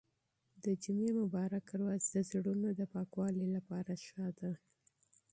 د 0.63 0.65
جمعې 0.83 1.11
مبارکه 1.21 1.75
ورځ 1.83 2.03
د 2.09 2.15
زړونو 2.31 2.67
د 2.79 2.81
پاکوالي 2.93 3.47
لپاره 3.55 3.91
ښه 4.05 4.27
ده. 4.39 4.51